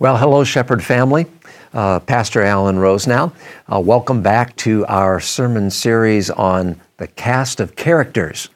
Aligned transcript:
Well, 0.00 0.16
hello, 0.16 0.42
Shepherd 0.42 0.82
family. 0.82 1.26
Uh, 1.72 2.00
Pastor 2.00 2.42
Alan 2.42 2.80
Rose 2.80 3.06
now. 3.06 3.32
Uh, 3.72 3.78
welcome 3.78 4.22
back 4.22 4.56
to 4.56 4.84
our 4.86 5.20
sermon 5.20 5.70
series 5.70 6.30
on 6.30 6.80
the 6.96 7.06
cast 7.06 7.60
of 7.60 7.76
characters 7.76 8.48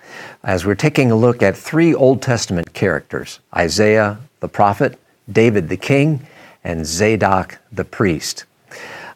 as 0.42 0.66
we're 0.66 0.74
taking 0.74 1.12
a 1.12 1.14
look 1.14 1.40
at 1.40 1.56
three 1.56 1.94
Old 1.94 2.22
Testament 2.22 2.72
characters 2.72 3.38
Isaiah 3.56 4.18
the 4.40 4.48
prophet, 4.48 4.98
David 5.30 5.68
the 5.68 5.76
king, 5.76 6.26
and 6.64 6.84
Zadok 6.84 7.58
the 7.70 7.84
priest. 7.84 8.44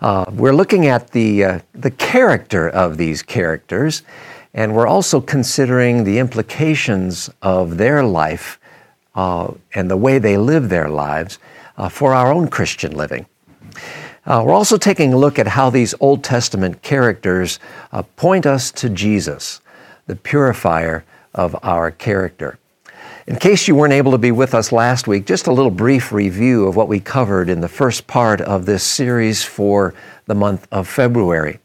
Uh, 0.00 0.24
we're 0.30 0.54
looking 0.54 0.86
at 0.86 1.10
the, 1.10 1.44
uh, 1.44 1.58
the 1.74 1.90
character 1.90 2.68
of 2.68 2.98
these 2.98 3.20
characters, 3.20 4.04
and 4.54 4.76
we're 4.76 4.86
also 4.86 5.20
considering 5.20 6.04
the 6.04 6.20
implications 6.20 7.30
of 7.42 7.78
their 7.78 8.04
life 8.04 8.60
uh, 9.16 9.52
and 9.74 9.90
the 9.90 9.96
way 9.96 10.20
they 10.20 10.38
live 10.38 10.68
their 10.68 10.88
lives 10.88 11.40
uh, 11.76 11.88
for 11.88 12.14
our 12.14 12.32
own 12.32 12.48
Christian 12.48 12.92
living. 12.92 13.26
Uh, 14.24 14.42
we're 14.46 14.54
also 14.54 14.78
taking 14.78 15.12
a 15.12 15.18
look 15.18 15.38
at 15.38 15.48
how 15.48 15.68
these 15.68 15.94
Old 15.98 16.22
Testament 16.22 16.82
characters 16.82 17.58
uh, 17.92 18.02
point 18.02 18.46
us 18.46 18.70
to 18.72 18.88
Jesus, 18.88 19.60
the 20.06 20.14
purifier 20.14 21.04
of 21.34 21.56
our 21.64 21.90
character. 21.90 22.58
In 23.26 23.36
case 23.36 23.66
you 23.66 23.74
weren't 23.74 23.92
able 23.92 24.12
to 24.12 24.18
be 24.18 24.32
with 24.32 24.54
us 24.54 24.72
last 24.72 25.06
week, 25.06 25.26
just 25.26 25.46
a 25.46 25.52
little 25.52 25.70
brief 25.70 26.12
review 26.12 26.66
of 26.66 26.76
what 26.76 26.88
we 26.88 27.00
covered 27.00 27.48
in 27.48 27.60
the 27.60 27.68
first 27.68 28.06
part 28.06 28.40
of 28.40 28.66
this 28.66 28.82
series 28.82 29.44
for 29.44 29.94
the 30.26 30.34
month 30.34 30.66
of 30.72 30.88
February. 30.88 31.58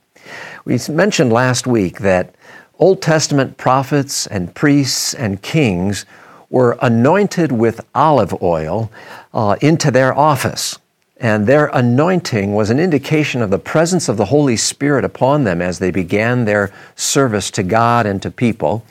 We 0.66 0.80
mentioned 0.90 1.32
last 1.32 1.66
week 1.66 2.00
that 2.00 2.36
Old 2.80 3.02
Testament 3.02 3.58
prophets 3.58 4.28
and 4.28 4.54
priests 4.54 5.14
and 5.14 5.42
kings 5.42 6.06
were 6.50 6.78
anointed 6.82 7.52
with 7.52 7.86
olive 7.94 8.42
oil 8.42 8.92
uh, 9.34 9.56
into 9.62 9.92
their 9.92 10.18
office. 10.18 10.80
And 11.20 11.48
their 11.48 11.68
anointing 11.68 12.54
was 12.54 12.70
an 12.70 12.80
indication 12.80 13.42
of 13.42 13.50
the 13.50 13.58
presence 13.60 14.08
of 14.08 14.18
the 14.18 14.26
Holy 14.26 14.56
Spirit 14.56 15.04
upon 15.04 15.44
them 15.44 15.62
as 15.62 15.80
they 15.80 15.90
began 15.90 16.46
their 16.46 16.72
service 16.96 17.50
to 17.52 17.64
God 17.64 18.06
and 18.06 18.22
to 18.22 18.30
people. 18.30 18.86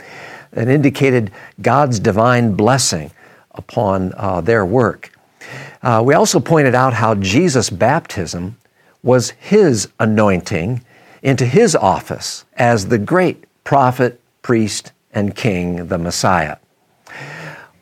It 0.52 0.68
indicated 0.68 1.30
God's 1.62 2.00
divine 2.00 2.54
blessing 2.54 3.12
upon 3.52 4.12
uh, 4.16 4.40
their 4.40 4.66
work. 4.66 5.12
Uh, 5.82 6.02
we 6.04 6.14
also 6.14 6.40
pointed 6.40 6.74
out 6.74 6.94
how 6.94 7.14
Jesus' 7.14 7.70
baptism 7.70 8.56
was 9.02 9.30
his 9.30 9.88
anointing 10.00 10.82
into 11.22 11.46
his 11.46 11.76
office 11.76 12.44
as 12.56 12.88
the 12.88 12.98
great 12.98 13.44
prophet, 13.62 14.20
priest, 14.42 14.92
and 15.12 15.34
king, 15.34 15.86
the 15.86 15.98
Messiah. 15.98 16.56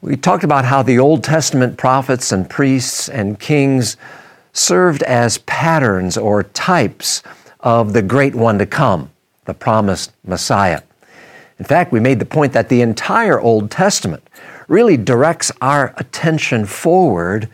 We 0.04 0.16
talked 0.16 0.44
about 0.44 0.66
how 0.66 0.82
the 0.82 0.98
Old 0.98 1.24
Testament 1.24 1.78
prophets 1.78 2.30
and 2.30 2.50
priests 2.50 3.08
and 3.08 3.40
kings 3.40 3.96
served 4.52 5.02
as 5.04 5.38
patterns 5.38 6.18
or 6.18 6.42
types 6.42 7.22
of 7.60 7.94
the 7.94 8.02
great 8.02 8.34
one 8.34 8.58
to 8.58 8.66
come, 8.66 9.10
the 9.46 9.54
promised 9.54 10.12
Messiah. 10.22 10.82
In 11.58 11.64
fact, 11.64 11.90
we 11.90 12.00
made 12.00 12.18
the 12.18 12.26
point 12.26 12.52
that 12.52 12.68
the 12.68 12.82
entire 12.82 13.40
Old 13.40 13.70
Testament 13.70 14.28
really 14.68 14.98
directs 14.98 15.50
our 15.62 15.94
attention 15.96 16.66
forward 16.66 17.48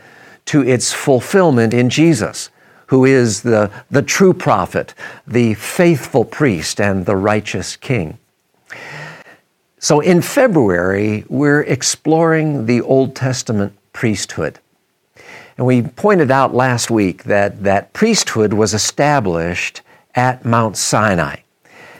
to 0.47 0.61
its 0.61 0.93
fulfillment 0.93 1.73
in 1.73 1.89
Jesus, 1.89 2.51
who 2.87 3.05
is 3.05 3.43
the, 3.43 3.71
the 3.93 4.03
true 4.03 4.35
prophet, 4.35 4.93
the 5.25 5.55
faithful 5.55 6.25
priest, 6.25 6.81
and 6.81 7.07
the 7.07 7.15
righteous 7.15 7.77
king. 7.77 8.19
So 9.83 10.01
in 10.01 10.21
February, 10.21 11.25
we're 11.31 11.63
exploring 11.63 12.67
the 12.67 12.83
Old 12.83 13.17
Testament 13.17 13.73
priesthood. 13.95 14.59
And 15.57 15.67
we 15.67 15.81
pointed 15.81 16.31
out 16.31 16.55
last 16.55 16.91
week 16.91 17.25
that 17.25 17.63
that 17.63 17.95
priesthood 17.95 18.53
was 18.53 18.75
established 18.75 19.81
at 20.15 20.45
Mount 20.45 20.77
Sinai, 20.77 21.37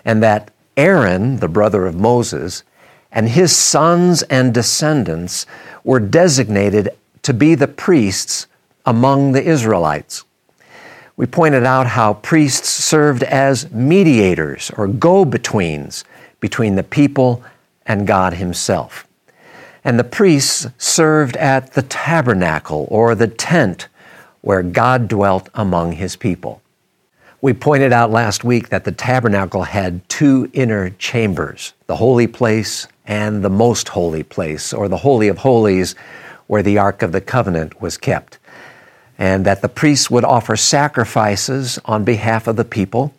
and 0.05 0.23
that 0.23 0.51
Aaron, 0.77 1.39
the 1.39 1.49
brother 1.49 1.87
of 1.87 1.95
Moses, 1.95 2.65
and 3.13 3.31
his 3.31 3.57
sons 3.57 4.23
and 4.25 4.53
descendants 4.53 5.47
were 5.83 6.01
designated 6.01 6.91
to 7.23 7.33
be 7.33 7.55
the 7.55 7.67
priests 7.69 8.47
among 8.85 9.33
the 9.33 9.43
Israelites. 9.43 10.25
We 11.17 11.25
pointed 11.25 11.65
out 11.65 11.87
how 11.87 12.15
priests 12.15 12.69
served 12.69 13.23
as 13.23 13.71
mediators 13.71 14.71
or 14.77 14.87
go 14.87 15.25
betweens 15.25 16.05
between 16.41 16.75
the 16.75 16.83
people 16.83 17.43
and 17.87 18.07
God 18.07 18.35
Himself. 18.35 19.07
And 19.85 19.99
the 19.99 20.05
priests 20.05 20.67
served 20.79 21.37
at 21.37 21.73
the 21.73 21.83
tabernacle 21.83 22.87
or 22.91 23.15
the 23.15 23.29
tent 23.29 23.89
where 24.43 24.63
God 24.63 25.09
dwelt 25.09 25.49
among 25.55 25.93
His 25.93 26.17
people. 26.17 26.63
We 27.43 27.55
pointed 27.55 27.93
out 27.93 28.11
last 28.11 28.45
week 28.45 28.69
that 28.69 28.85
the 28.85 28.93
tabernacle 28.93 29.63
had 29.63 30.07
two 30.09 30.51
inner 30.53 30.91
chambers 30.91 31.73
the 31.87 31.97
holy 31.97 32.27
place 32.27 32.87
and 33.07 33.43
the 33.43 33.51
most 33.51 33.89
holy 33.89 34.23
place, 34.23 34.73
or 34.73 34.87
the 34.87 34.99
Holy 34.99 35.27
of 35.27 35.39
Holies, 35.39 35.97
where 36.47 36.63
the 36.63 36.79
Ark 36.79 37.03
of 37.03 37.11
the 37.11 37.21
Covenant 37.21 37.81
was 37.81 37.97
kept. 37.97 38.39
And 39.19 39.45
that 39.47 39.63
the 39.63 39.69
priests 39.69 40.09
would 40.11 40.25
offer 40.25 40.57
sacrifices 40.57 41.79
on 41.85 42.05
behalf 42.05 42.47
of 42.47 42.55
the 42.55 42.65
people, 42.65 43.13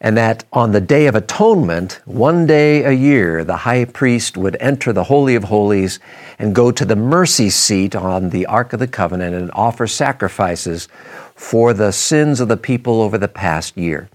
and 0.00 0.16
that 0.16 0.44
on 0.52 0.70
the 0.70 0.80
Day 0.80 1.06
of 1.06 1.16
Atonement, 1.16 2.00
one 2.04 2.46
day 2.46 2.84
a 2.84 2.92
year, 2.92 3.42
the 3.42 3.56
high 3.56 3.84
priest 3.84 4.36
would 4.36 4.56
enter 4.60 4.92
the 4.92 5.04
Holy 5.04 5.34
of 5.34 5.44
Holies 5.44 5.98
and 6.38 6.54
go 6.54 6.70
to 6.70 6.84
the 6.84 6.96
mercy 6.96 7.50
seat 7.50 7.96
on 7.96 8.30
the 8.30 8.46
Ark 8.46 8.72
of 8.72 8.78
the 8.78 8.86
Covenant 8.86 9.34
and 9.34 9.50
offer 9.54 9.88
sacrifices 9.88 10.86
for 11.34 11.72
the 11.72 11.92
sins 11.92 12.38
of 12.38 12.48
the 12.48 12.56
people 12.56 13.00
over 13.00 13.18
the 13.18 13.28
past 13.28 13.76
year. 13.76 14.08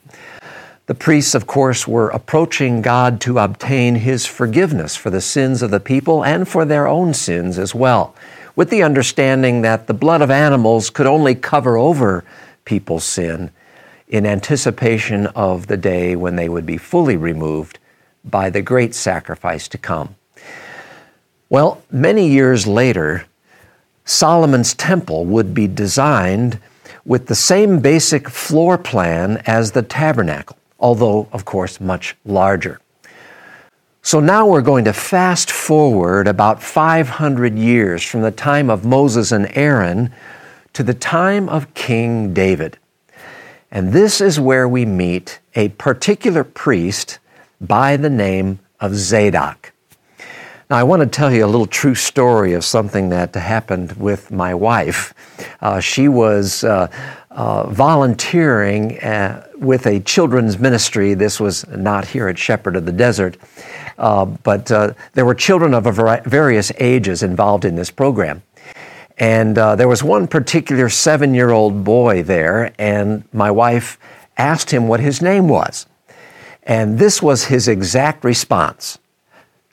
The 0.85 0.95
priests, 0.95 1.35
of 1.35 1.47
course, 1.47 1.87
were 1.87 2.09
approaching 2.09 2.81
God 2.81 3.19
to 3.21 3.39
obtain 3.39 3.95
His 3.95 4.25
forgiveness 4.25 4.95
for 4.95 5.09
the 5.09 5.21
sins 5.21 5.61
of 5.61 5.71
the 5.71 5.79
people 5.79 6.23
and 6.23 6.47
for 6.47 6.65
their 6.65 6.87
own 6.87 7.13
sins 7.13 7.57
as 7.57 7.75
well, 7.75 8.15
with 8.55 8.69
the 8.69 8.83
understanding 8.83 9.61
that 9.61 9.87
the 9.87 9.93
blood 9.93 10.21
of 10.21 10.31
animals 10.31 10.89
could 10.89 11.07
only 11.07 11.35
cover 11.35 11.77
over 11.77 12.23
people's 12.65 13.03
sin 13.03 13.51
in 14.13 14.27
anticipation 14.27 15.25
of 15.35 15.65
the 15.65 15.75
day 15.75 16.15
when 16.15 16.35
they 16.35 16.47
would 16.47 16.67
be 16.67 16.77
fully 16.77 17.17
removed 17.17 17.79
by 18.23 18.47
the 18.47 18.61
great 18.61 18.93
sacrifice 18.93 19.67
to 19.67 19.77
come. 19.77 20.15
Well, 21.49 21.81
many 21.91 22.29
years 22.29 22.67
later, 22.67 23.25
Solomon's 24.05 24.75
temple 24.75 25.25
would 25.25 25.55
be 25.55 25.67
designed 25.67 26.59
with 27.03 27.25
the 27.25 27.33
same 27.35 27.79
basic 27.79 28.29
floor 28.29 28.77
plan 28.77 29.41
as 29.47 29.71
the 29.71 29.81
tabernacle, 29.81 30.57
although, 30.79 31.27
of 31.31 31.43
course, 31.43 31.81
much 31.81 32.15
larger. 32.23 32.79
So 34.03 34.19
now 34.19 34.45
we're 34.45 34.61
going 34.61 34.85
to 34.85 34.93
fast 34.93 35.49
forward 35.49 36.27
about 36.27 36.61
500 36.61 37.57
years 37.57 38.03
from 38.03 38.21
the 38.21 38.31
time 38.31 38.69
of 38.69 38.85
Moses 38.85 39.31
and 39.31 39.49
Aaron 39.57 40.13
to 40.73 40.83
the 40.83 40.93
time 40.93 41.49
of 41.49 41.73
King 41.73 42.31
David. 42.31 42.77
And 43.73 43.91
this 43.91 44.21
is 44.21 44.39
where 44.39 44.67
we 44.67 44.85
meet 44.85 45.39
a 45.55 45.69
particular 45.69 46.43
priest 46.43 47.17
by 47.59 47.97
the 47.97 48.09
name 48.09 48.59
of 48.79 48.93
Zadok. 48.93 49.73
Now, 50.69 50.77
I 50.77 50.83
want 50.83 51.01
to 51.01 51.07
tell 51.07 51.33
you 51.33 51.43
a 51.43 51.47
little 51.47 51.65
true 51.65 51.95
story 51.95 52.53
of 52.53 52.63
something 52.63 53.09
that 53.09 53.33
happened 53.33 53.93
with 53.93 54.29
my 54.29 54.53
wife. 54.53 55.15
Uh, 55.59 55.79
she 55.79 56.07
was 56.07 56.63
uh, 56.63 56.87
uh, 57.31 57.67
volunteering 57.71 58.99
uh, 58.99 59.47
with 59.57 59.87
a 59.87 60.01
children's 60.01 60.59
ministry. 60.59 61.15
This 61.15 61.39
was 61.39 61.67
not 61.69 62.05
here 62.05 62.27
at 62.27 62.37
Shepherd 62.37 62.75
of 62.75 62.85
the 62.85 62.91
Desert, 62.91 63.37
uh, 63.97 64.25
but 64.25 64.71
uh, 64.71 64.93
there 65.13 65.25
were 65.25 65.33
children 65.33 65.73
of 65.73 65.85
various 66.25 66.71
ages 66.77 67.23
involved 67.23 67.65
in 67.65 67.75
this 67.75 67.89
program. 67.89 68.43
And 69.17 69.55
there 69.55 69.87
was 69.87 70.03
one 70.03 70.27
particular 70.27 70.89
seven 70.89 71.33
year 71.33 71.51
old 71.51 71.83
boy 71.83 72.23
there, 72.23 72.73
and 72.79 73.23
my 73.31 73.51
wife 73.51 73.97
asked 74.37 74.71
him 74.71 74.87
what 74.87 74.99
his 74.99 75.21
name 75.21 75.47
was. 75.47 75.85
And 76.63 76.97
this 76.97 77.21
was 77.21 77.45
his 77.45 77.67
exact 77.67 78.23
response 78.23 78.97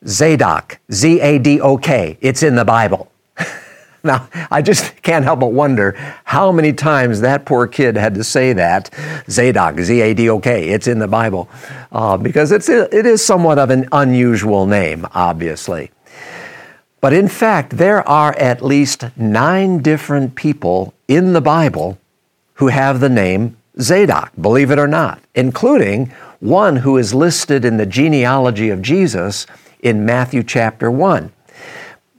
Zadok, 0.07 0.79
Z 0.93 1.21
A 1.21 1.39
D 1.39 1.61
O 1.61 1.77
K. 1.77 2.19
It's 2.21 2.43
in 2.43 2.55
the 2.57 2.65
Bible. 2.65 3.11
now, 4.03 4.29
I 4.51 4.63
just 4.63 5.03
can't 5.03 5.25
help 5.25 5.41
but 5.41 5.53
wonder 5.53 5.93
how 6.25 6.51
many 6.53 6.73
times 6.73 7.21
that 7.21 7.45
poor 7.45 7.67
kid 7.67 7.97
had 7.97 8.15
to 8.15 8.25
say 8.25 8.53
that 8.55 8.91
Zadok, 9.29 9.79
Z 9.79 10.01
A 10.01 10.15
D 10.15 10.29
O 10.31 10.41
K. 10.41 10.69
It's 10.71 10.87
in 10.87 10.99
the 10.99 11.09
Bible. 11.09 11.49
Uh, 11.93 12.17
because 12.17 12.51
it's, 12.51 12.69
it 12.69 13.07
is 13.07 13.25
somewhat 13.25 13.59
of 13.59 13.71
an 13.71 13.89
unusual 13.93 14.67
name, 14.67 15.07
obviously. 15.13 15.91
But 17.01 17.13
in 17.13 17.29
fact, 17.29 17.79
there 17.79 18.07
are 18.07 18.37
at 18.37 18.63
least 18.63 19.17
nine 19.17 19.79
different 19.79 20.35
people 20.35 20.93
in 21.09 21.33
the 21.33 21.41
Bible 21.41 21.99
who 22.55 22.69
have 22.69 23.01
the 23.01 23.09
name 23.09 23.57
Zadok, 23.81 24.33
believe 24.39 24.71
it 24.71 24.79
or 24.79 24.87
not, 24.87 25.21
including 25.35 26.13
one 26.41 26.77
who 26.77 26.99
is 26.99 27.15
listed 27.15 27.65
in 27.65 27.79
the 27.79 27.87
genealogy 27.87 28.69
of 28.69 28.83
Jesus 28.83 29.47
in 29.81 30.05
Matthew 30.05 30.43
chapter 30.43 30.91
1. 30.91 31.33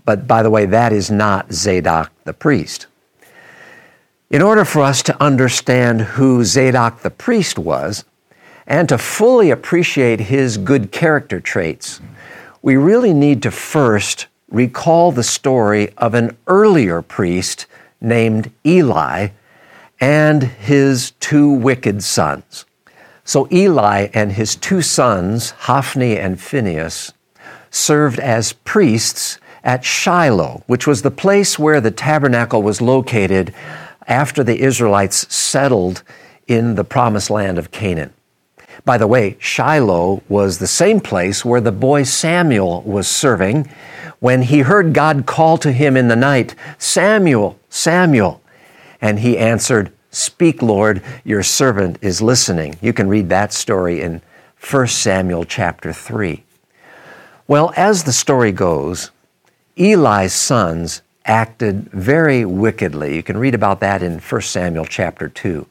But 0.04 0.28
by 0.28 0.42
the 0.42 0.50
way, 0.50 0.66
that 0.66 0.92
is 0.92 1.12
not 1.12 1.54
Zadok 1.54 2.12
the 2.24 2.34
priest. 2.34 2.88
In 4.32 4.42
order 4.42 4.66
for 4.66 4.82
us 4.82 5.04
to 5.04 5.24
understand 5.24 6.02
who 6.02 6.44
Zadok 6.44 7.02
the 7.02 7.12
priest 7.12 7.60
was 7.60 8.06
and 8.66 8.90
to 8.90 8.98
fully 8.98 9.52
appreciate 9.52 10.22
his 10.22 10.58
good 10.58 10.92
character 10.92 11.40
traits, 11.40 12.00
we 12.62 12.78
really 12.78 13.14
need 13.14 13.44
to 13.44 13.52
first 13.52 14.28
recall 14.52 15.12
the 15.12 15.24
story 15.24 15.92
of 15.98 16.14
an 16.14 16.38
earlier 16.48 17.02
priest 17.02 17.66
named 18.00 18.52
Eli 18.66 19.30
and 20.00 20.44
his 20.44 21.12
two 21.20 21.50
wicked 21.50 22.04
sons. 22.04 22.66
So 23.24 23.48
Eli 23.52 24.10
and 24.14 24.34
his 24.34 24.56
two 24.56 24.82
sons, 24.82 25.52
Hophni 25.52 26.18
and 26.18 26.40
Phinehas, 26.40 27.14
served 27.70 28.20
as 28.20 28.54
priests 28.54 29.40
at 29.64 29.86
Shiloh, 29.86 30.64
which 30.68 30.88
was 30.88 31.02
the 31.02 31.12
place 31.12 31.58
where 31.58 31.80
the 31.80 31.92
tabernacle 31.92 32.64
was 32.64 32.82
located 32.82 33.54
after 34.08 34.44
the 34.44 34.60
Israelites 34.60 35.34
settled 35.34 36.04
in 36.48 36.76
the 36.76 36.84
promised 36.84 37.30
land 37.30 37.58
of 37.58 37.72
Canaan. 37.72 38.12
By 38.84 38.98
the 38.98 39.08
way, 39.08 39.38
Shiloh 39.40 40.24
was 40.28 40.58
the 40.58 40.68
same 40.68 41.00
place 41.00 41.46
where 41.46 41.62
the 41.62 41.72
boy 41.72 42.04
Samuel 42.04 42.82
was 42.82 43.08
serving 43.08 43.70
when 44.22 44.44
he 44.44 44.60
heard 44.60 44.94
God 44.94 45.26
call 45.26 45.58
to 45.58 45.72
him 45.72 45.98
in 45.98 46.08
the 46.08 46.16
night, 46.16 46.56
Samuel, 46.78 47.60
Samuel. 47.70 48.40
And 49.02 49.20
he 49.20 49.38
answered, 49.38 49.92
Speak, 50.12 50.62
Lord, 50.62 51.02
your 51.24 51.42
servant 51.42 51.98
is 52.02 52.22
listening. 52.22 52.78
You 52.82 52.94
can 52.94 53.10
read 53.10 53.30
that 53.30 53.52
story 53.52 54.00
in 54.02 54.22
1 54.70 54.88
Samuel 54.88 55.44
chapter 55.44 55.92
3. 55.92 56.44
Well, 57.48 57.74
as 57.76 58.04
the 58.04 58.14
story 58.14 58.52
goes, 58.52 59.10
Eli's 59.76 60.34
sons 60.34 61.02
acted 61.26 61.90
very 61.92 62.46
wickedly. 62.46 63.16
You 63.16 63.24
can 63.24 63.38
read 63.38 63.56
about 63.56 63.80
that 63.80 64.04
in 64.04 64.20
1 64.20 64.42
Samuel 64.42 64.86
chapter 64.86 65.30
2. 65.30 65.66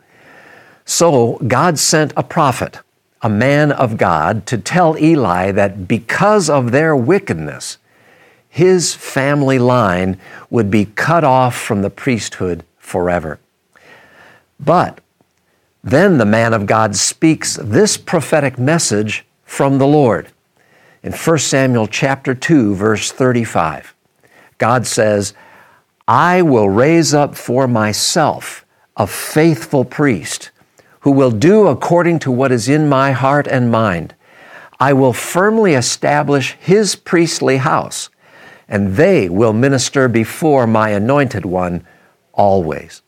So 0.84 1.38
God 1.46 1.78
sent 1.78 2.12
a 2.16 2.24
prophet, 2.24 2.80
a 3.22 3.28
man 3.28 3.70
of 3.70 3.96
God, 3.96 4.44
to 4.46 4.58
tell 4.58 4.98
Eli 4.98 5.52
that 5.52 5.86
because 5.86 6.50
of 6.50 6.72
their 6.72 6.96
wickedness, 6.96 7.78
his 8.50 8.94
family 8.94 9.58
line 9.58 10.18
would 10.50 10.70
be 10.70 10.84
cut 10.84 11.24
off 11.24 11.56
from 11.56 11.80
the 11.80 11.88
priesthood 11.88 12.64
forever. 12.78 13.38
But 14.58 15.00
then 15.82 16.18
the 16.18 16.26
man 16.26 16.52
of 16.52 16.66
God 16.66 16.94
speaks 16.96 17.56
this 17.56 17.96
prophetic 17.96 18.58
message 18.58 19.24
from 19.44 19.78
the 19.78 19.86
Lord. 19.86 20.28
In 21.02 21.12
1 21.12 21.38
Samuel 21.38 21.86
chapter 21.86 22.34
2 22.34 22.74
verse 22.74 23.10
35, 23.10 23.94
God 24.58 24.86
says, 24.86 25.32
"I 26.06 26.42
will 26.42 26.68
raise 26.68 27.14
up 27.14 27.34
for 27.36 27.66
myself 27.66 28.66
a 28.96 29.06
faithful 29.06 29.84
priest 29.84 30.50
who 31.00 31.10
will 31.10 31.30
do 31.30 31.66
according 31.68 32.18
to 32.18 32.30
what 32.30 32.52
is 32.52 32.68
in 32.68 32.88
my 32.88 33.12
heart 33.12 33.46
and 33.48 33.70
mind. 33.70 34.14
I 34.78 34.92
will 34.92 35.12
firmly 35.12 35.74
establish 35.74 36.56
his 36.60 36.94
priestly 36.94 37.58
house, 37.58 38.10
and 38.70 38.96
they 38.96 39.28
will 39.28 39.52
minister 39.52 40.08
before 40.08 40.66
my 40.66 40.88
anointed 40.88 41.44
one 41.44 41.84
always." 42.32 43.02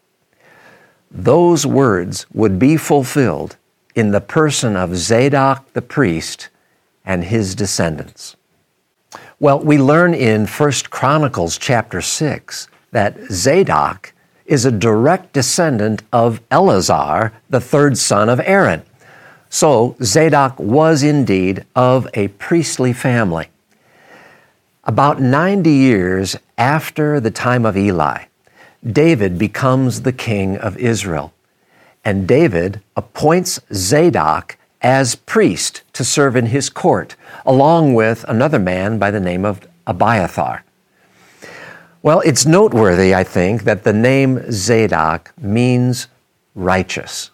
those 1.12 1.67
words 1.67 2.26
would 2.32 2.59
be 2.59 2.76
fulfilled 2.76 3.56
in 3.94 4.11
the 4.11 4.20
person 4.20 4.76
of 4.76 4.97
Zadok 4.97 5.70
the 5.75 5.82
priest 5.82 6.49
and 7.05 7.25
his 7.25 7.55
descendants. 7.55 8.37
Well, 9.38 9.61
we 9.61 9.76
learn 9.76 10.14
in 10.14 10.47
1 10.47 10.73
Chronicles 10.88 11.59
chapter 11.59 12.00
6 12.00 12.69
that 12.93 13.17
Zadok 13.31 14.15
is 14.47 14.65
a 14.65 14.70
direct 14.70 15.32
descendant 15.32 16.03
of 16.12 16.41
Eleazar, 16.50 17.32
the 17.50 17.61
third 17.61 17.99
son 17.99 18.29
of 18.29 18.41
Aaron. 18.41 18.82
So 19.50 19.97
Zadok 20.03 20.58
was 20.58 21.03
indeed 21.03 21.65
of 21.76 22.08
a 22.15 22.29
priestly 22.29 22.93
family. 22.93 23.49
About 24.84 25.20
90 25.20 25.70
years 25.70 26.34
after 26.58 27.20
the 27.20 27.31
time 27.31 27.64
of 27.64 27.76
Eli, 27.76 28.25
David 28.84 29.38
becomes 29.38 30.02
the 30.02 30.12
king 30.12 30.56
of 30.56 30.76
Israel. 30.76 31.32
And 32.05 32.26
David 32.26 32.81
appoints 32.96 33.61
Zadok 33.73 34.56
as 34.81 35.14
priest 35.14 35.82
to 35.93 36.02
serve 36.02 36.34
in 36.34 36.46
his 36.46 36.69
court, 36.69 37.14
along 37.46 37.94
with 37.94 38.25
another 38.26 38.58
man 38.58 38.99
by 38.99 39.12
the 39.12 39.20
name 39.20 39.44
of 39.44 39.61
Abiathar. 39.87 40.64
Well, 42.02 42.20
it's 42.23 42.44
noteworthy, 42.44 43.14
I 43.14 43.23
think, 43.23 43.62
that 43.62 43.84
the 43.84 43.93
name 43.93 44.50
Zadok 44.50 45.32
means 45.38 46.08
righteous. 46.56 47.31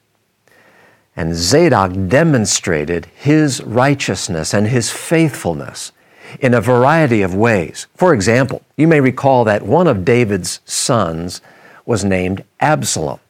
And 1.17 1.35
Zadok 1.35 2.09
demonstrated 2.09 3.07
his 3.07 3.63
righteousness 3.63 4.53
and 4.53 4.69
his 4.69 4.91
faithfulness 4.91 5.93
in 6.41 6.55
a 6.55 6.61
variety 6.61 7.23
of 7.23 7.35
ways. 7.35 7.87
For 7.95 8.15
example, 8.15 8.63
you 8.77 8.87
may 8.89 9.01
recall 9.01 9.45
that 9.45 9.63
one 9.63 9.87
of 9.87 10.05
David's 10.05 10.61
sons 10.65 11.41
was 11.87 12.05
named 12.05 12.45
Absalom. 12.61 13.21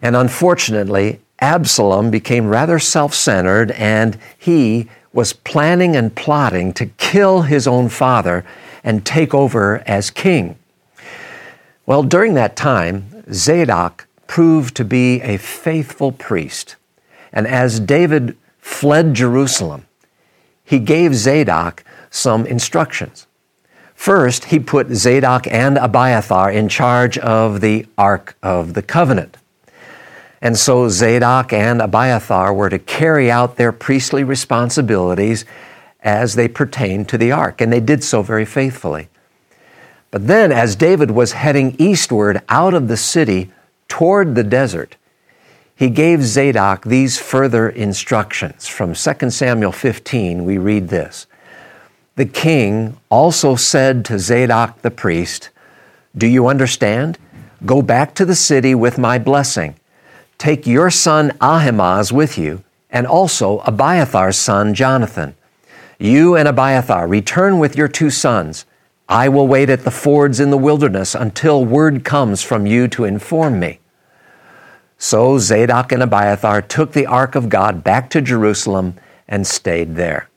And 0.00 0.16
unfortunately, 0.16 1.20
Absalom 1.40 2.10
became 2.10 2.46
rather 2.46 2.78
self 2.78 3.14
centered 3.14 3.72
and 3.72 4.18
he 4.38 4.88
was 5.12 5.32
planning 5.32 5.94
and 5.94 6.14
plotting 6.14 6.72
to 6.72 6.86
kill 6.86 7.42
his 7.42 7.66
own 7.66 7.88
father 7.88 8.44
and 8.82 9.04
take 9.04 9.34
over 9.34 9.82
as 9.86 10.10
king. 10.10 10.56
Well, 11.84 12.02
during 12.02 12.34
that 12.34 12.56
time, 12.56 13.24
Zadok 13.32 14.06
proved 14.26 14.76
to 14.76 14.84
be 14.84 15.20
a 15.20 15.36
faithful 15.36 16.12
priest. 16.12 16.76
And 17.32 17.46
as 17.46 17.80
David 17.80 18.36
fled 18.58 19.14
Jerusalem, 19.14 19.86
he 20.72 20.78
gave 20.78 21.14
Zadok 21.14 21.84
some 22.08 22.46
instructions. 22.46 23.26
First, 23.94 24.46
he 24.46 24.58
put 24.58 24.88
Zadok 24.94 25.46
and 25.46 25.76
Abiathar 25.76 26.50
in 26.50 26.70
charge 26.70 27.18
of 27.18 27.60
the 27.60 27.84
Ark 27.98 28.38
of 28.42 28.72
the 28.72 28.80
Covenant. 28.80 29.36
And 30.40 30.56
so 30.56 30.88
Zadok 30.88 31.52
and 31.52 31.82
Abiathar 31.82 32.54
were 32.54 32.70
to 32.70 32.78
carry 32.78 33.30
out 33.30 33.56
their 33.56 33.70
priestly 33.70 34.24
responsibilities 34.24 35.44
as 36.00 36.36
they 36.36 36.48
pertained 36.48 37.06
to 37.10 37.18
the 37.18 37.32
ark, 37.32 37.60
and 37.60 37.70
they 37.70 37.78
did 37.78 38.02
so 38.02 38.22
very 38.22 38.46
faithfully. 38.46 39.10
But 40.10 40.26
then, 40.26 40.50
as 40.50 40.74
David 40.74 41.10
was 41.10 41.32
heading 41.32 41.76
eastward 41.78 42.40
out 42.48 42.72
of 42.72 42.88
the 42.88 42.96
city 42.96 43.52
toward 43.88 44.34
the 44.34 44.42
desert, 44.42 44.96
he 45.74 45.90
gave 45.90 46.22
Zadok 46.22 46.84
these 46.84 47.18
further 47.18 47.68
instructions. 47.68 48.68
From 48.68 48.94
2 48.94 49.30
Samuel 49.30 49.72
15, 49.72 50.44
we 50.44 50.58
read 50.58 50.88
this 50.88 51.26
The 52.16 52.26
king 52.26 52.96
also 53.10 53.56
said 53.56 54.04
to 54.06 54.18
Zadok 54.18 54.82
the 54.82 54.90
priest, 54.90 55.50
Do 56.16 56.26
you 56.26 56.46
understand? 56.46 57.18
Go 57.64 57.80
back 57.80 58.14
to 58.16 58.24
the 58.24 58.34
city 58.34 58.74
with 58.74 58.98
my 58.98 59.18
blessing. 59.18 59.76
Take 60.36 60.66
your 60.66 60.90
son 60.90 61.32
Ahimaaz 61.40 62.12
with 62.12 62.36
you, 62.36 62.64
and 62.90 63.06
also 63.06 63.60
Abiathar's 63.60 64.36
son 64.36 64.74
Jonathan. 64.74 65.36
You 65.98 66.34
and 66.34 66.48
Abiathar 66.48 67.06
return 67.06 67.60
with 67.60 67.76
your 67.76 67.86
two 67.86 68.10
sons. 68.10 68.66
I 69.08 69.28
will 69.28 69.46
wait 69.46 69.70
at 69.70 69.84
the 69.84 69.90
fords 69.92 70.40
in 70.40 70.50
the 70.50 70.58
wilderness 70.58 71.14
until 71.14 71.64
word 71.64 72.04
comes 72.04 72.42
from 72.42 72.66
you 72.66 72.88
to 72.88 73.04
inform 73.04 73.60
me. 73.60 73.78
So 75.04 75.36
Zadok 75.36 75.90
and 75.90 76.00
Abiathar 76.00 76.62
took 76.62 76.92
the 76.92 77.06
ark 77.06 77.34
of 77.34 77.48
God 77.48 77.82
back 77.82 78.08
to 78.10 78.20
Jerusalem 78.20 78.94
and 79.26 79.44
stayed 79.44 79.96
there. 79.96 80.28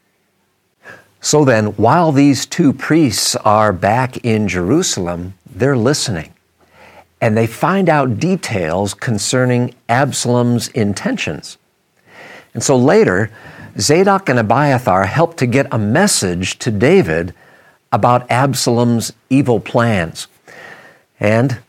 So 1.22 1.45
then, 1.45 1.67
while 1.77 2.12
these 2.12 2.48
two 2.48 2.74
priests 2.74 3.36
are 3.36 3.72
back 3.72 4.17
in 4.25 4.48
Jerusalem, 4.48 5.36
they're 5.45 5.77
listening. 5.77 6.34
And 7.22 7.38
they 7.38 7.45
find 7.45 7.89
out 7.89 8.19
details 8.19 8.95
concerning 8.95 9.75
Absalom's 9.88 10.69
intentions. 10.69 11.60
And 12.55 12.63
so 12.63 12.75
later, 12.75 13.29
Zadok 13.77 14.29
and 14.29 14.39
Abiathar 14.39 15.05
help 15.05 15.38
to 15.38 15.45
get 15.45 15.67
a 15.72 15.77
message 15.77 16.57
to 16.57 16.72
David 16.72 17.36
about 17.91 18.31
Absalom's 18.31 19.13
evil 19.29 19.60
plans. 19.60 20.27
And 21.19 21.60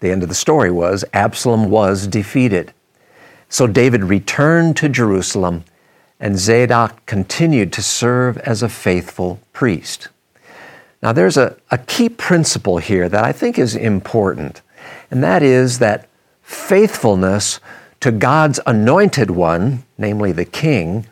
the 0.00 0.10
end 0.10 0.22
of 0.22 0.28
the 0.28 0.34
story 0.34 0.70
was 0.70 1.04
Absalom 1.12 1.70
was 1.70 2.06
defeated. 2.06 2.72
So 3.48 3.66
David 3.66 4.04
returned 4.04 4.76
to 4.78 4.88
Jerusalem, 4.88 5.64
and 6.18 6.38
Zadok 6.38 7.04
continued 7.06 7.72
to 7.74 7.82
serve 7.82 8.38
as 8.38 8.62
a 8.62 8.68
faithful 8.68 9.40
priest. 9.52 10.08
Now, 11.02 11.12
there's 11.12 11.36
a, 11.36 11.56
a 11.70 11.78
key 11.78 12.08
principle 12.08 12.78
here 12.78 13.08
that 13.08 13.24
I 13.24 13.32
think 13.32 13.58
is 13.58 13.74
important, 13.74 14.60
and 15.10 15.22
that 15.22 15.42
is 15.42 15.78
that 15.78 16.08
faithfulness 16.42 17.60
to 18.00 18.12
God's 18.12 18.60
anointed 18.66 19.30
one, 19.30 19.84
namely 19.98 20.32
the 20.32 20.44
king, 20.44 21.06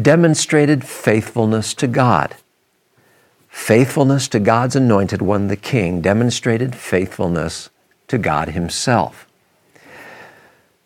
demonstrated 0.00 0.84
faithfulness 0.84 1.74
to 1.74 1.86
God. 1.86 2.34
Faithfulness 3.48 4.28
to 4.28 4.40
God's 4.40 4.76
anointed 4.76 5.22
one, 5.22 5.48
the 5.48 5.56
king, 5.56 6.00
demonstrated 6.00 6.74
faithfulness 6.74 7.70
to 8.08 8.18
God 8.18 8.50
Himself. 8.50 9.26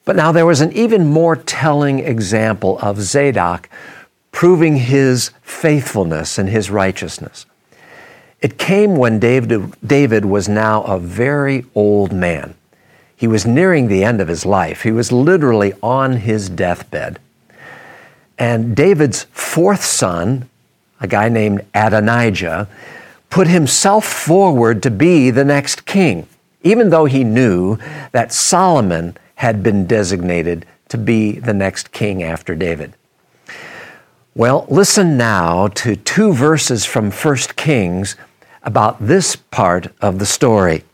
But 0.04 0.16
now 0.16 0.32
there 0.32 0.46
was 0.46 0.62
an 0.62 0.72
even 0.72 1.06
more 1.06 1.36
telling 1.36 1.98
example 1.98 2.78
of 2.78 3.00
Zadok 3.00 3.68
proving 4.32 4.76
his 4.76 5.32
faithfulness 5.42 6.38
and 6.38 6.48
his 6.48 6.70
righteousness. 6.70 7.44
It 8.40 8.56
came 8.56 8.96
when 8.96 9.18
David, 9.18 9.74
David 9.86 10.24
was 10.24 10.48
now 10.48 10.82
a 10.84 10.98
very 10.98 11.66
old 11.74 12.12
man. 12.12 12.54
He 13.16 13.26
was 13.26 13.44
nearing 13.44 13.88
the 13.88 14.04
end 14.04 14.20
of 14.20 14.28
his 14.28 14.46
life. 14.46 14.82
He 14.82 14.92
was 14.92 15.10
literally 15.10 15.72
on 15.82 16.18
his 16.18 16.48
deathbed. 16.48 17.18
And 18.38 18.76
David's 18.76 19.24
fourth 19.32 19.84
son, 19.84 20.48
a 21.00 21.08
guy 21.08 21.28
named 21.28 21.66
Adonijah, 21.74 22.68
put 23.28 23.48
himself 23.48 24.04
forward 24.04 24.82
to 24.84 24.90
be 24.90 25.30
the 25.30 25.44
next 25.44 25.84
king, 25.84 26.28
even 26.62 26.90
though 26.90 27.04
he 27.04 27.24
knew 27.24 27.78
that 28.12 28.32
Solomon 28.32 29.16
had 29.36 29.62
been 29.62 29.86
designated 29.86 30.66
to 30.88 30.98
be 30.98 31.32
the 31.32 31.54
next 31.54 31.92
king 31.92 32.22
after 32.22 32.54
David. 32.54 32.94
Well, 34.34 34.66
listen 34.68 35.16
now 35.16 35.68
to 35.68 35.96
two 35.96 36.32
verses 36.32 36.84
from 36.84 37.10
1 37.10 37.36
Kings 37.56 38.16
about 38.62 38.96
this 39.00 39.36
part 39.36 39.92
of 40.00 40.18
the 40.18 40.26
story. 40.26 40.84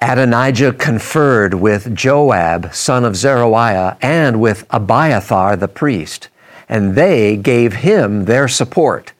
Adonijah 0.00 0.72
conferred 0.72 1.54
with 1.54 1.94
Joab, 1.94 2.74
son 2.74 3.04
of 3.04 3.16
Zeruiah, 3.16 3.96
and 4.02 4.40
with 4.40 4.66
Abiathar 4.70 5.56
the 5.56 5.68
priest, 5.68 6.28
and 6.68 6.94
they 6.96 7.36
gave 7.36 7.74
him 7.74 8.24
their 8.24 8.48
support. 8.48 9.12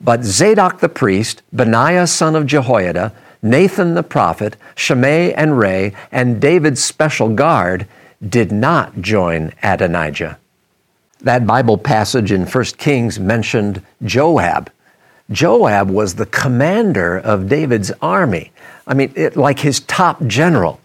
But 0.00 0.24
Zadok 0.24 0.80
the 0.80 0.88
priest, 0.88 1.42
Benaiah 1.52 2.06
son 2.06 2.36
of 2.36 2.46
Jehoiada, 2.46 3.12
Nathan 3.42 3.94
the 3.94 4.02
prophet, 4.02 4.56
Shimei 4.74 5.32
and 5.32 5.58
Rei, 5.58 5.94
and 6.10 6.40
David's 6.40 6.82
special 6.82 7.34
guard 7.34 7.86
did 8.26 8.50
not 8.50 9.00
join 9.00 9.52
Adonijah. 9.62 10.38
That 11.20 11.46
Bible 11.46 11.78
passage 11.78 12.32
in 12.32 12.46
1 12.46 12.64
Kings 12.78 13.18
mentioned 13.18 13.82
Joab. 14.04 14.70
Joab 15.30 15.90
was 15.90 16.14
the 16.14 16.26
commander 16.26 17.18
of 17.18 17.48
David's 17.48 17.92
army. 18.00 18.52
I 18.86 18.94
mean, 18.94 19.12
it, 19.14 19.36
like 19.36 19.58
his 19.58 19.80
top 19.80 20.24
general. 20.26 20.80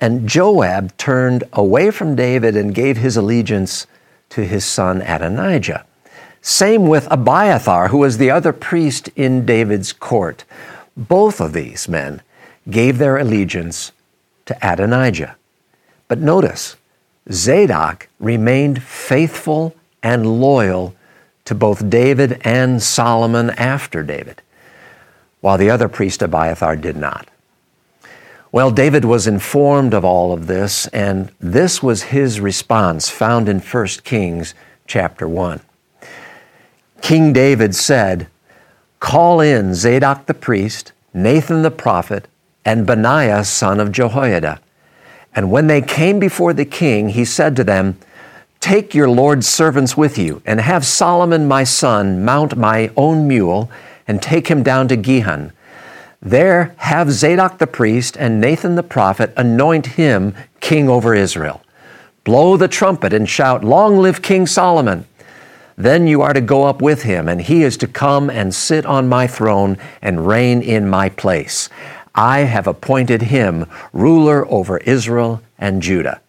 And 0.00 0.28
Joab 0.28 0.96
turned 0.98 1.44
away 1.52 1.90
from 1.90 2.16
David 2.16 2.54
and 2.54 2.74
gave 2.74 2.98
his 2.98 3.16
allegiance 3.16 3.86
to 4.30 4.44
his 4.44 4.64
son 4.64 5.00
Adonijah. 5.02 5.84
Same 6.48 6.86
with 6.86 7.08
Abiathar, 7.10 7.88
who 7.88 7.98
was 7.98 8.18
the 8.18 8.30
other 8.30 8.52
priest 8.52 9.08
in 9.16 9.44
David's 9.44 9.92
court. 9.92 10.44
Both 10.96 11.40
of 11.40 11.52
these 11.52 11.88
men 11.88 12.22
gave 12.70 12.98
their 12.98 13.16
allegiance 13.16 13.90
to 14.44 14.56
Adonijah. 14.62 15.34
But 16.06 16.20
notice, 16.20 16.76
Zadok 17.32 18.08
remained 18.20 18.80
faithful 18.80 19.74
and 20.04 20.40
loyal 20.40 20.94
to 21.46 21.54
both 21.56 21.90
David 21.90 22.40
and 22.44 22.80
Solomon 22.80 23.50
after 23.50 24.04
David, 24.04 24.40
while 25.40 25.58
the 25.58 25.70
other 25.70 25.88
priest 25.88 26.22
Abiathar 26.22 26.76
did 26.76 26.96
not. 26.96 27.26
Well, 28.52 28.70
David 28.70 29.04
was 29.04 29.26
informed 29.26 29.92
of 29.92 30.04
all 30.04 30.32
of 30.32 30.46
this, 30.46 30.86
and 30.88 31.32
this 31.40 31.82
was 31.82 32.04
his 32.14 32.38
response 32.38 33.10
found 33.10 33.48
in 33.48 33.58
1 33.58 33.86
Kings 34.04 34.54
chapter 34.86 35.26
1. 35.26 35.60
King 37.06 37.32
David 37.32 37.72
said, 37.72 38.26
Call 38.98 39.40
in 39.40 39.76
Zadok 39.76 40.26
the 40.26 40.34
priest, 40.34 40.90
Nathan 41.14 41.62
the 41.62 41.70
prophet, 41.70 42.26
and 42.64 42.84
Benaiah 42.84 43.44
son 43.44 43.78
of 43.78 43.92
Jehoiada. 43.92 44.60
And 45.32 45.52
when 45.52 45.68
they 45.68 45.80
came 45.80 46.18
before 46.18 46.52
the 46.52 46.64
king, 46.64 47.10
he 47.10 47.24
said 47.24 47.54
to 47.54 47.62
them, 47.62 47.96
Take 48.58 48.92
your 48.92 49.08
Lord's 49.08 49.46
servants 49.46 49.96
with 49.96 50.18
you, 50.18 50.42
and 50.44 50.60
have 50.60 50.84
Solomon 50.84 51.46
my 51.46 51.62
son 51.62 52.24
mount 52.24 52.56
my 52.56 52.90
own 52.96 53.28
mule, 53.28 53.70
and 54.08 54.20
take 54.20 54.48
him 54.48 54.64
down 54.64 54.88
to 54.88 54.96
Gihon. 54.96 55.52
There 56.20 56.74
have 56.78 57.12
Zadok 57.12 57.58
the 57.58 57.68
priest 57.68 58.16
and 58.16 58.40
Nathan 58.40 58.74
the 58.74 58.82
prophet 58.82 59.32
anoint 59.36 59.86
him 59.94 60.34
king 60.58 60.88
over 60.88 61.14
Israel. 61.14 61.62
Blow 62.24 62.56
the 62.56 62.66
trumpet 62.66 63.12
and 63.12 63.28
shout, 63.28 63.62
Long 63.62 63.98
live 63.98 64.22
King 64.22 64.44
Solomon! 64.48 65.06
Then 65.76 66.06
you 66.06 66.22
are 66.22 66.32
to 66.32 66.40
go 66.40 66.64
up 66.64 66.80
with 66.80 67.02
him, 67.02 67.28
and 67.28 67.40
he 67.40 67.62
is 67.62 67.76
to 67.78 67.86
come 67.86 68.30
and 68.30 68.54
sit 68.54 68.86
on 68.86 69.08
my 69.08 69.26
throne 69.26 69.76
and 70.00 70.26
reign 70.26 70.62
in 70.62 70.88
my 70.88 71.10
place. 71.10 71.68
I 72.14 72.40
have 72.40 72.66
appointed 72.66 73.22
him 73.22 73.66
ruler 73.92 74.50
over 74.50 74.78
Israel 74.78 75.42
and 75.58 75.82
Judah. 75.82 76.22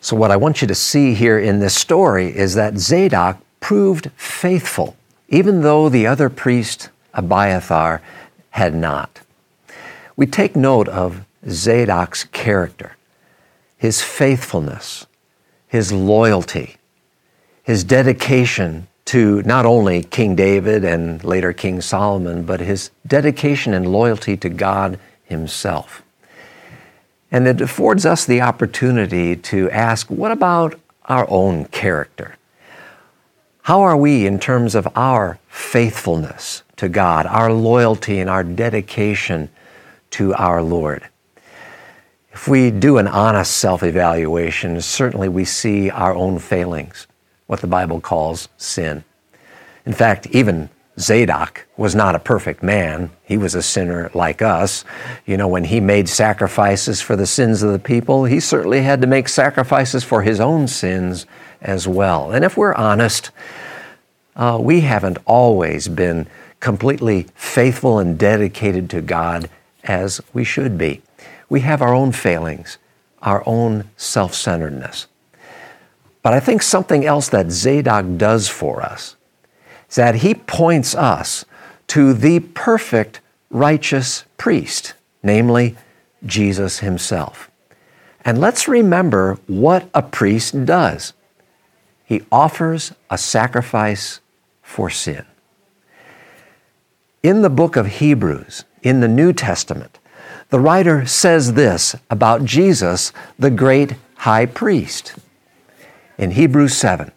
So, 0.00 0.16
what 0.16 0.30
I 0.30 0.36
want 0.36 0.62
you 0.62 0.68
to 0.68 0.74
see 0.74 1.14
here 1.14 1.38
in 1.38 1.60
this 1.60 1.74
story 1.74 2.34
is 2.34 2.54
that 2.54 2.78
Zadok 2.78 3.38
proved 3.60 4.10
faithful, 4.16 4.96
even 5.28 5.60
though 5.60 5.90
the 5.90 6.06
other 6.06 6.30
priest, 6.30 6.88
Abiathar, 7.12 8.00
had 8.50 8.74
not. 8.74 9.20
We 10.16 10.26
take 10.26 10.56
note 10.56 10.88
of 10.88 11.24
Zadok's 11.48 12.24
character, 12.24 12.96
his 13.76 14.00
faithfulness, 14.00 15.06
his 15.68 15.92
loyalty, 15.92 16.76
his 17.62 17.84
dedication 17.84 18.86
to 19.06 19.42
not 19.42 19.66
only 19.66 20.02
King 20.02 20.34
David 20.34 20.84
and 20.84 21.22
later 21.22 21.52
King 21.52 21.80
Solomon, 21.80 22.44
but 22.44 22.60
his 22.60 22.90
dedication 23.06 23.74
and 23.74 23.86
loyalty 23.86 24.36
to 24.38 24.48
God 24.48 24.98
Himself. 25.24 26.02
And 27.30 27.46
it 27.46 27.60
affords 27.60 28.06
us 28.06 28.24
the 28.24 28.40
opportunity 28.40 29.36
to 29.36 29.70
ask 29.70 30.08
what 30.08 30.30
about 30.30 30.78
our 31.06 31.26
own 31.28 31.66
character? 31.66 32.36
How 33.62 33.80
are 33.80 33.96
we 33.96 34.26
in 34.26 34.38
terms 34.38 34.74
of 34.74 34.86
our 34.94 35.38
faithfulness 35.48 36.62
to 36.76 36.88
God, 36.88 37.26
our 37.26 37.52
loyalty, 37.52 38.20
and 38.20 38.28
our 38.28 38.44
dedication 38.44 39.48
to 40.10 40.34
our 40.34 40.62
Lord? 40.62 41.08
If 42.32 42.48
we 42.48 42.70
do 42.70 42.98
an 42.98 43.06
honest 43.06 43.56
self 43.56 43.82
evaluation, 43.82 44.80
certainly 44.80 45.28
we 45.28 45.44
see 45.44 45.90
our 45.90 46.14
own 46.14 46.38
failings 46.38 47.06
what 47.46 47.60
the 47.60 47.66
Bible 47.66 48.00
calls 48.00 48.48
sin. 48.56 49.04
In 49.86 49.92
fact, 49.92 50.26
even 50.28 50.70
Zadok 50.98 51.66
was 51.76 51.94
not 51.94 52.14
a 52.14 52.20
perfect 52.20 52.62
man. 52.62 53.10
He 53.24 53.36
was 53.36 53.54
a 53.54 53.62
sinner 53.62 54.10
like 54.14 54.42
us. 54.42 54.84
You 55.26 55.36
know, 55.36 55.48
when 55.48 55.64
he 55.64 55.80
made 55.80 56.08
sacrifices 56.08 57.00
for 57.00 57.16
the 57.16 57.26
sins 57.26 57.62
of 57.62 57.72
the 57.72 57.78
people, 57.78 58.24
he 58.24 58.40
certainly 58.40 58.82
had 58.82 59.00
to 59.00 59.06
make 59.06 59.28
sacrifices 59.28 60.04
for 60.04 60.22
his 60.22 60.40
own 60.40 60.68
sins 60.68 61.26
as 61.60 61.88
well. 61.88 62.30
And 62.30 62.44
if 62.44 62.56
we're 62.56 62.74
honest, 62.74 63.30
uh, 64.36 64.58
we 64.60 64.82
haven't 64.82 65.18
always 65.26 65.88
been 65.88 66.28
completely 66.60 67.26
faithful 67.34 67.98
and 67.98 68.18
dedicated 68.18 68.88
to 68.90 69.00
God 69.00 69.50
as 69.82 70.20
we 70.32 70.44
should 70.44 70.78
be. 70.78 71.02
We 71.48 71.60
have 71.60 71.82
our 71.82 71.94
own 71.94 72.12
failings, 72.12 72.78
our 73.20 73.42
own 73.46 73.90
self 73.96 74.34
centeredness. 74.34 75.06
But 76.24 76.32
I 76.32 76.40
think 76.40 76.62
something 76.62 77.04
else 77.04 77.28
that 77.28 77.52
Zadok 77.52 78.16
does 78.16 78.48
for 78.48 78.80
us 78.80 79.14
is 79.90 79.96
that 79.96 80.16
he 80.16 80.34
points 80.34 80.94
us 80.94 81.44
to 81.88 82.14
the 82.14 82.40
perfect 82.40 83.20
righteous 83.50 84.24
priest, 84.38 84.94
namely 85.22 85.76
Jesus 86.24 86.78
himself. 86.78 87.50
And 88.24 88.40
let's 88.40 88.66
remember 88.66 89.38
what 89.46 89.90
a 89.92 90.00
priest 90.00 90.64
does. 90.64 91.12
He 92.06 92.22
offers 92.32 92.92
a 93.10 93.18
sacrifice 93.18 94.20
for 94.62 94.88
sin. 94.88 95.26
In 97.22 97.42
the 97.42 97.50
book 97.50 97.76
of 97.76 97.86
Hebrews, 97.86 98.64
in 98.82 99.00
the 99.00 99.08
New 99.08 99.34
Testament, 99.34 99.98
the 100.48 100.58
writer 100.58 101.04
says 101.04 101.52
this 101.52 101.94
about 102.08 102.46
Jesus, 102.46 103.12
the 103.38 103.50
great 103.50 103.96
high 104.16 104.46
priest 104.46 105.16
in 106.18 106.32
Hebrews 106.32 106.76
7. 106.76 107.10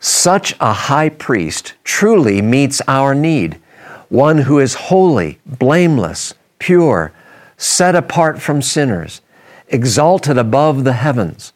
Such 0.00 0.54
a 0.60 0.72
high 0.72 1.10
priest 1.10 1.74
truly 1.84 2.42
meets 2.42 2.82
our 2.88 3.14
need, 3.14 3.60
one 4.08 4.38
who 4.38 4.58
is 4.58 4.74
holy, 4.74 5.38
blameless, 5.46 6.34
pure, 6.58 7.12
set 7.56 7.94
apart 7.94 8.42
from 8.42 8.60
sinners, 8.62 9.20
exalted 9.68 10.38
above 10.38 10.84
the 10.84 10.94
heavens. 10.94 11.52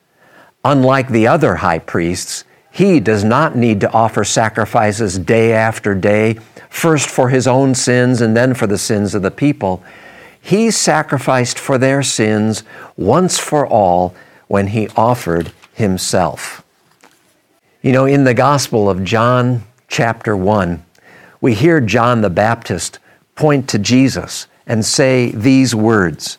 Unlike 0.65 1.09
the 1.09 1.27
other 1.27 1.57
high 1.57 1.81
priests, 1.81 2.45
he 2.71 3.01
does 3.01 3.25
not 3.25 3.57
need 3.57 3.81
to 3.81 3.91
offer 3.93 4.23
sacrifices 4.23 5.19
day 5.19 5.53
after 5.53 5.95
day, 5.95 6.39
first 6.69 7.09
for 7.09 7.31
his 7.31 7.47
own 7.47 7.75
sins 7.75 8.21
and 8.21 8.37
then 8.37 8.55
for 8.55 8.67
the 8.67 8.79
sins 8.79 9.15
of 9.15 9.23
the 9.23 9.31
people. 9.31 9.83
He 10.41 10.71
sacrificed 10.71 11.59
for 11.59 11.79
their 11.79 12.03
sins 12.03 12.63
once 12.97 13.39
for 13.39 13.67
all 13.67 14.15
when 14.47 14.69
he 14.69 14.89
offered 14.91 15.53
himself. 15.77 16.65
You 17.83 17.93
know, 17.93 18.07
in 18.07 18.25
the 18.25 18.33
Gospel 18.33 18.89
of 18.89 19.05
John, 19.05 19.63
chapter 19.89 20.35
1, 20.35 20.83
we 21.43 21.53
hear 21.53 21.81
John 21.83 22.23
the 22.23 22.31
Baptist 22.31 22.99
point 23.35 23.69
to 23.69 23.79
Jesus 23.79 24.47
and 24.67 24.85
say 24.85 25.31
these 25.31 25.75
words 25.75 26.39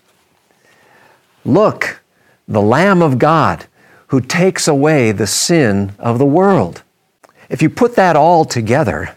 Look, 1.46 2.02
the 2.48 2.62
Lamb 2.62 3.04
of 3.04 3.20
God 3.20 3.68
who 4.08 4.22
takes 4.22 4.68
away 4.68 5.12
the 5.12 5.28
sin 5.28 5.94
of 6.00 6.18
the 6.18 6.26
world. 6.26 6.82
If 7.48 7.62
you 7.62 7.70
put 7.70 7.96
that 7.96 8.16
all 8.16 8.44
together, 8.44 9.16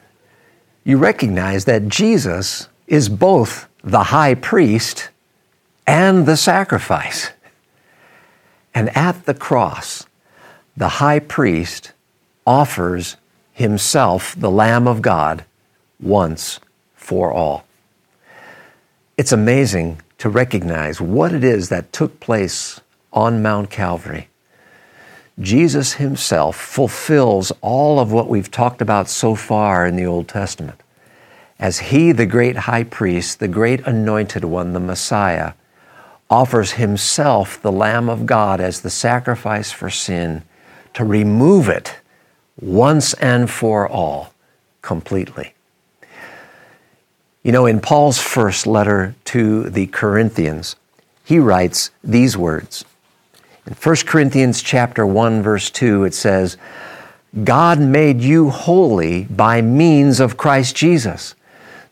you 0.85 0.99
recognize 0.99 1.65
that 1.65 1.89
Jesus 1.89 2.69
is 2.87 3.09
both 3.09 3.69
the 3.83 4.05
high 4.05 4.35
priest 4.35 5.09
and 5.87 6.27
the 6.27 6.37
sacrifice. 6.37 7.31
And 8.75 8.95
at 8.97 9.25
the 9.25 9.35
cross, 9.35 10.07
the 10.77 10.89
high 10.89 11.19
priest 11.19 11.93
offers 12.47 13.17
himself, 13.53 14.35
the 14.39 14.51
Lamb 14.51 14.89
of 14.89 15.03
God, 15.03 15.45
once 16.01 16.61
for 16.95 17.33
all. 17.33 17.65
It's 19.17 19.33
amazing 19.33 20.01
to 20.19 20.29
recognize 20.29 21.01
what 21.01 21.33
it 21.33 21.45
is 21.45 21.69
that 21.69 21.93
took 21.93 22.21
place 22.21 22.81
on 23.13 23.43
Mount 23.43 23.71
Calvary. 23.71 24.29
Jesus 25.39 25.95
himself 25.95 26.57
fulfills 26.57 27.53
all 27.61 27.99
of 27.99 28.13
what 28.13 28.29
we've 28.29 28.51
talked 28.51 28.83
about 28.83 29.09
so 29.09 29.35
far 29.35 29.87
in 29.87 29.97
the 29.97 30.07
Old 30.07 30.29
Testament. 30.29 30.81
As 31.59 31.79
he, 31.79 32.13
the 32.13 32.27
great 32.27 32.57
high 32.57 32.85
priest, 32.85 33.41
the 33.41 33.49
great 33.49 33.81
anointed 33.87 34.45
one, 34.45 34.73
the 34.73 34.81
Messiah, 34.81 35.53
offers 36.31 36.73
himself, 36.73 37.61
the 37.61 37.73
Lamb 37.73 38.09
of 38.09 38.25
God, 38.25 38.61
as 38.61 38.81
the 38.81 38.91
sacrifice 38.91 39.73
for 39.73 39.91
sin 39.91 40.43
to 40.95 41.05
remove 41.05 41.69
it 41.69 41.97
once 42.61 43.15
and 43.15 43.51
for 43.51 43.89
all 43.89 44.33
completely. 44.83 45.55
You 47.43 47.53
know, 47.53 47.67
in 47.67 47.81
Paul's 47.81 48.19
first 48.19 48.67
letter 48.67 49.15
to 49.27 49.71
the 49.71 49.87
Corinthians, 49.87 50.77
he 51.25 51.39
writes 51.39 51.91
these 52.05 52.37
words. 52.37 52.85
In 53.67 53.75
1 53.75 53.97
Corinthians 54.07 54.63
chapter 54.63 55.07
1 55.07 55.43
verse 55.43 55.71
2 55.71 56.05
it 56.05 56.15
says, 56.15 56.57
God 57.45 57.79
made 57.79 58.21
you 58.21 58.51
holy 58.51 59.25
by 59.25 59.63
means 59.63 60.19
of 60.19 60.37
Christ 60.37 60.75
Jesus, 60.75 61.35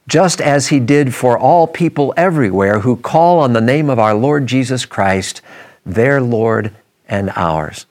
just 0.08 0.40
as 0.40 0.68
he 0.68 0.80
did 0.80 1.14
for 1.14 1.38
all 1.38 1.66
people 1.66 2.12
everywhere 2.16 2.80
who 2.80 2.96
call 2.96 3.38
on 3.38 3.52
the 3.52 3.60
name 3.60 3.88
of 3.88 3.98
our 3.98 4.14
Lord 4.14 4.46
Jesus 4.46 4.84
Christ, 4.84 5.40
their 5.86 6.20
Lord 6.20 6.74
and 7.08 7.30
ours. 7.36 7.86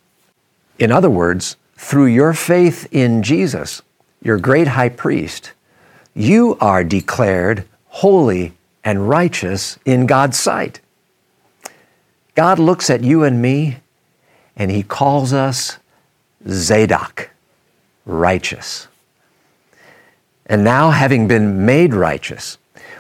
In 0.80 0.92
other 0.92 1.10
words, 1.10 1.58
through 1.76 2.06
your 2.06 2.34
faith 2.34 2.88
in 2.92 3.24
Jesus, 3.24 3.82
your 4.22 4.38
great 4.38 4.70
high 4.70 4.90
priest, 4.90 5.54
you 6.14 6.58
are 6.60 6.84
declared 6.84 7.66
holy 7.88 8.54
and 8.84 9.10
righteous 9.10 9.78
in 9.86 10.06
God's 10.06 10.40
sight. 10.40 10.80
God 12.36 12.60
looks 12.60 12.90
at 12.90 13.04
you 13.04 13.24
and 13.24 13.42
me 13.42 13.78
and 14.56 14.72
he 14.72 14.84
calls 14.84 15.34
us 15.34 15.78
Zadok, 16.48 17.30
righteous. 18.06 18.88
And 20.46 20.64
now, 20.64 20.92
having 20.92 21.28
been 21.28 21.66
made 21.66 21.94
righteous, 21.94 22.58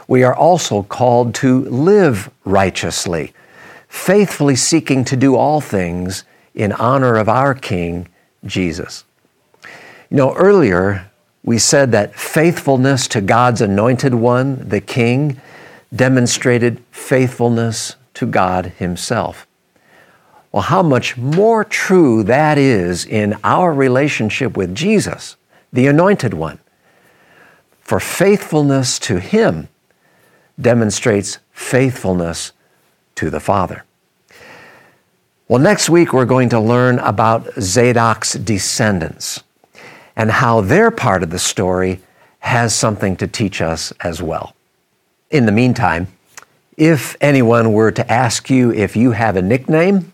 we 0.07 0.23
are 0.23 0.35
also 0.35 0.83
called 0.83 1.33
to 1.35 1.61
live 1.65 2.29
righteously, 2.43 3.33
faithfully 3.87 4.55
seeking 4.55 5.05
to 5.05 5.15
do 5.15 5.35
all 5.35 5.61
things 5.61 6.23
in 6.57 6.71
honor 6.73 7.17
of 7.17 7.29
our 7.29 7.53
King, 7.53 8.07
Jesus. 8.43 9.05
You 10.09 10.17
know, 10.17 10.33
earlier 10.33 11.09
we 11.43 11.59
said 11.59 11.91
that 11.91 12.15
faithfulness 12.15 13.07
to 13.09 13.21
God's 13.21 13.61
anointed 13.61 14.15
one, 14.15 14.67
the 14.67 14.81
King, 14.81 15.39
demonstrated 15.95 16.83
faithfulness 16.91 17.95
to 18.15 18.25
God 18.25 18.73
Himself. 18.77 19.47
Well, 20.51 20.63
how 20.63 20.81
much 20.81 21.15
more 21.15 21.63
true 21.63 22.23
that 22.23 22.57
is 22.57 23.05
in 23.05 23.37
our 23.43 23.71
relationship 23.71 24.57
with 24.57 24.73
Jesus, 24.73 25.35
the 25.71 25.85
Anointed 25.85 26.33
One. 26.33 26.59
For 27.81 27.99
faithfulness 27.99 28.97
to 28.99 29.19
Him 29.19 29.67
demonstrates 30.59 31.37
faithfulness 31.51 32.51
to 33.15 33.29
the 33.29 33.39
Father. 33.39 33.83
Well, 35.49 35.61
next 35.61 35.89
week 35.89 36.11
we're 36.11 36.25
going 36.25 36.49
to 36.49 36.59
learn 36.59 36.99
about 36.99 37.47
Zadok's 37.61 38.33
descendants 38.33 39.43
and 40.13 40.29
how 40.29 40.59
their 40.59 40.91
part 40.91 41.23
of 41.23 41.29
the 41.29 41.39
story 41.39 42.01
has 42.39 42.75
something 42.75 43.15
to 43.15 43.27
teach 43.27 43.61
us 43.61 43.93
as 44.01 44.21
well. 44.21 44.53
In 45.31 45.45
the 45.45 45.53
meantime, 45.53 46.07
if 46.75 47.15
anyone 47.21 47.71
were 47.71 47.93
to 47.93 48.11
ask 48.11 48.49
you 48.49 48.73
if 48.73 48.97
you 48.97 49.11
have 49.11 49.37
a 49.37 49.41
nickname, 49.41 50.11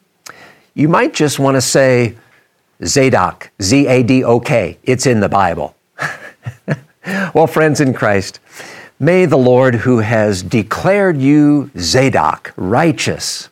you 0.75 0.87
might 0.87 1.15
just 1.15 1.39
want 1.39 1.55
to 1.55 1.61
say 1.61 2.15
Zadok, 2.85 3.49
Z 3.59 3.87
A 3.87 4.03
D 4.03 4.23
O 4.23 4.39
K. 4.39 4.77
It's 4.83 5.07
in 5.07 5.19
the 5.19 5.29
Bible. 5.29 5.75
well, 7.33 7.47
friends 7.47 7.81
in 7.81 7.95
Christ, 7.95 8.39
may 8.99 9.25
the 9.25 9.37
Lord 9.37 9.73
who 9.73 9.97
has 9.97 10.43
declared 10.43 11.17
you 11.17 11.71
Zadok, 11.79 12.53
righteous, 12.55 13.49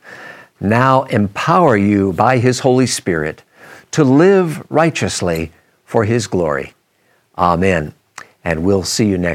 now 0.61 1.03
empower 1.03 1.75
you 1.75 2.13
by 2.13 2.37
his 2.37 2.59
Holy 2.59 2.87
Spirit 2.87 3.43
to 3.91 4.03
live 4.03 4.63
righteously 4.71 5.51
for 5.85 6.05
His 6.05 6.27
glory. 6.27 6.73
Amen. 7.37 7.93
And 8.43 8.63
we'll 8.63 8.83
see 8.83 9.07
you 9.07 9.17
next. 9.17 9.29